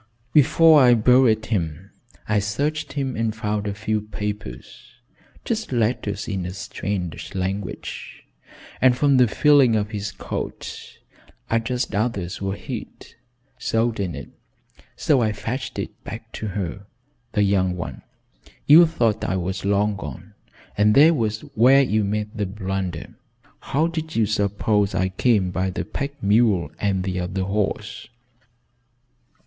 "Before 0.33 0.81
I 0.81 0.95
buried 0.95 1.45
him 1.45 1.91
I 2.27 2.39
searched 2.39 2.93
him 2.93 3.15
and 3.15 3.35
found 3.35 3.67
a 3.67 3.73
few 3.75 4.01
papers 4.01 4.93
just 5.45 5.71
letters 5.71 6.27
in 6.27 6.43
a 6.43 6.55
strange 6.55 7.35
language, 7.35 8.23
and 8.81 8.97
from 8.97 9.17
the 9.17 9.27
feeling 9.27 9.75
of 9.75 9.91
his 9.91 10.11
coat 10.11 10.97
I 11.51 11.59
judged 11.59 11.93
others 11.93 12.41
were 12.41 12.55
hid 12.55 13.13
sewed 13.59 13.99
in 13.99 14.15
it, 14.15 14.29
so 14.95 15.21
I 15.21 15.33
fetched 15.33 15.77
it 15.77 16.03
back 16.03 16.31
to 16.31 16.47
her 16.47 16.87
the 17.33 17.43
young 17.43 17.75
one. 17.77 18.01
You 18.65 18.87
thought 18.87 19.23
I 19.23 19.35
was 19.35 19.65
long 19.65 19.97
gone, 19.97 20.33
and 20.75 20.95
there 20.95 21.13
was 21.13 21.41
where 21.53 21.83
you 21.83 22.03
made 22.03 22.35
the 22.35 22.47
blunder. 22.47 23.13
How 23.59 23.85
did 23.85 24.15
you 24.15 24.25
suppose 24.25 24.95
I 24.95 25.09
came 25.09 25.51
by 25.51 25.69
the 25.69 25.85
pack 25.85 26.23
mule 26.23 26.71
and 26.79 27.03
the 27.03 27.19
other 27.19 27.43
horse?" 27.43 28.07